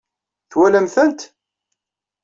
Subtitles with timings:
[0.51, 1.19] Twalam-tent?